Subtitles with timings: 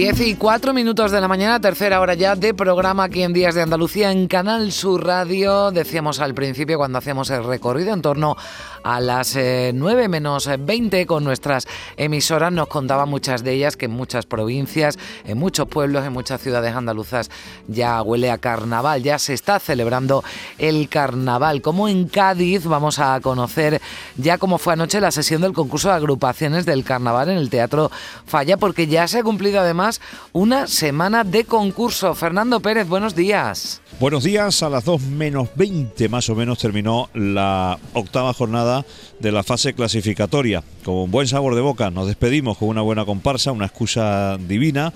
[0.00, 3.54] 10 y 4 minutos de la mañana, tercera hora ya de programa aquí en Días
[3.54, 5.72] de Andalucía en Canal Sur Radio.
[5.72, 8.34] Decíamos al principio cuando hacíamos el recorrido en torno
[8.82, 12.50] a las 9 eh, menos 20 con nuestras emisoras.
[12.50, 16.74] Nos contaban muchas de ellas que en muchas provincias, en muchos pueblos, en muchas ciudades
[16.74, 17.30] andaluzas
[17.68, 20.24] ya huele a carnaval, ya se está celebrando
[20.56, 21.60] el carnaval.
[21.60, 23.82] Como en Cádiz vamos a conocer
[24.16, 27.90] ya cómo fue anoche la sesión del concurso de agrupaciones del carnaval en el Teatro
[28.24, 29.89] Falla, porque ya se ha cumplido además
[30.32, 32.14] una semana de concurso.
[32.14, 33.80] Fernando Pérez, buenos días.
[33.98, 38.84] Buenos días, a las 2 menos 20 más o menos terminó la octava jornada
[39.18, 40.62] de la fase clasificatoria.
[40.84, 44.92] Con un buen sabor de boca nos despedimos con una buena comparsa, una excusa divina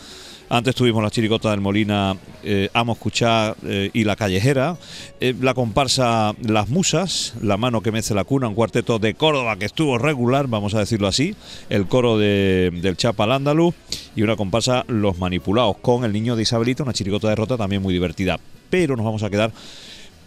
[0.50, 4.76] antes tuvimos la chiricota del Molina, eh, Amo Escuchar eh, y La Callejera.
[5.20, 9.56] Eh, la comparsa Las Musas, La Mano que Mece la Cuna, un cuarteto de Córdoba
[9.56, 11.34] que estuvo regular, vamos a decirlo así.
[11.70, 13.74] El coro de, del Chapa Andaluz
[14.16, 17.82] y una comparsa Los Manipulados con El Niño de Isabelita, una chiricota de rota también
[17.82, 18.38] muy divertida.
[18.70, 19.52] Pero nos vamos a quedar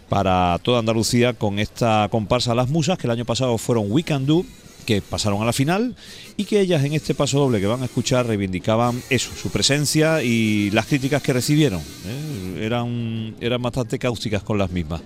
[0.08, 4.26] para toda Andalucía con esta comparsa Las Musas, que el año pasado fueron We Can
[4.26, 4.44] Do
[4.88, 5.94] que pasaron a la final
[6.38, 10.22] y que ellas en este paso doble que van a escuchar reivindicaban eso, su presencia
[10.22, 11.80] y las críticas que recibieron.
[11.80, 12.27] ¿eh?
[12.68, 15.00] Eran, eran bastante cáusticas con las mismas.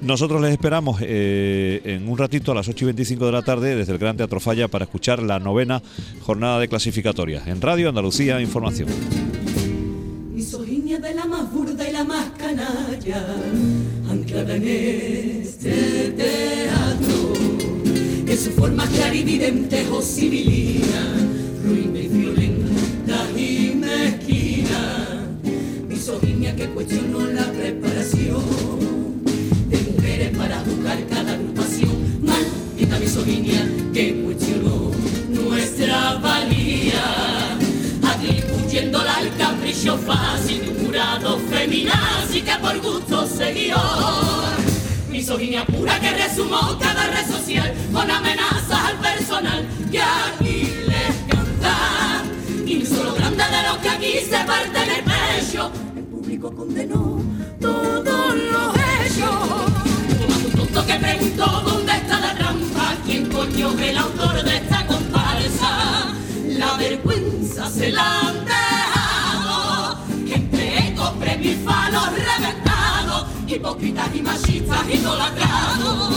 [0.00, 3.74] Nosotros les esperamos eh, en un ratito a las 8 y 25 de la tarde
[3.74, 5.82] desde el Gran Teatro Falla para escuchar la novena
[6.22, 7.48] jornada de clasificatorias.
[7.48, 8.88] En Radio Andalucía Información.
[11.00, 13.24] de la más burda y la más canalla,
[14.10, 17.32] anclada en este teatro
[18.26, 21.17] que su forma clarividente posibilita ruina
[26.90, 28.42] la preparación.
[29.68, 34.90] De mujeres para juzgar cada agrupación, maldita misoginia que cuestionó
[35.28, 37.58] nuestra valía,
[38.02, 43.76] atribuyéndola al capricho fácil de un jurado feminaz y que por gusto se guió.
[45.10, 52.22] Misoginia pura que resumó cada red social con amenazas al personal que aquí les canta.
[52.64, 54.87] Y solo grande de lo que aquí se parte
[56.40, 57.20] condenó
[57.60, 59.38] todos los hechos.
[60.18, 64.56] Como un tonto que preguntó dónde está la trampa, quién coño es el autor de
[64.56, 66.14] esta comparsa.
[66.46, 69.98] La vergüenza se la han dejado,
[71.18, 76.07] premios y falos reventados hipócritas y machistas idolatrados.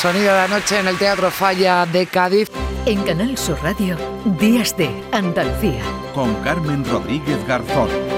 [0.00, 2.48] Sonido de la noche en el Teatro Falla de Cádiz.
[2.86, 3.96] En Canal Sur Radio,
[4.38, 5.82] Días de Andalucía.
[6.14, 8.17] Con Carmen Rodríguez Garzón.